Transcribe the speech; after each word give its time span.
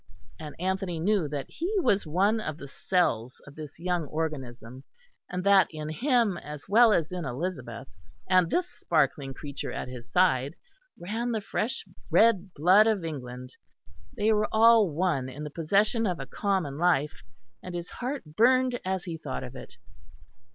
And 0.39 0.55
Anthony 0.59 0.99
knew 0.99 1.27
that 1.27 1.45
he 1.47 1.71
was 1.79 2.07
one 2.07 2.39
of 2.41 2.57
the 2.57 2.67
cells 2.67 3.39
of 3.45 3.53
this 3.53 3.79
young 3.79 4.05
organism; 4.07 4.83
and 5.29 5.43
that 5.43 5.67
in 5.69 5.89
him 5.89 6.39
as 6.39 6.67
well 6.67 6.91
as 6.91 7.11
in 7.11 7.23
Elizabeth 7.23 7.87
and 8.27 8.49
this 8.49 8.67
sparkling 8.67 9.35
creature 9.35 9.71
at 9.71 9.87
his 9.89 10.09
side 10.11 10.55
ran 10.99 11.33
the 11.33 11.39
fresh 11.41 11.85
red 12.09 12.51
blood 12.55 12.87
of 12.87 13.05
England. 13.05 13.55
They 14.17 14.33
were 14.33 14.47
all 14.51 14.89
one 14.89 15.29
in 15.29 15.43
the 15.43 15.51
possession 15.51 16.07
of 16.07 16.19
a 16.19 16.25
common 16.25 16.79
life; 16.79 17.21
and 17.61 17.75
his 17.75 17.91
heart 17.91 18.23
burned 18.25 18.79
as 18.83 19.03
he 19.03 19.17
thought 19.17 19.43
of 19.43 19.55
it. 19.55 19.77